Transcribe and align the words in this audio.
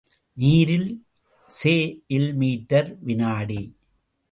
நீரில் 0.37 0.87
செ.இல் 1.49 2.31
மீட்டர் 2.35 2.91
வினாடி 3.01 3.61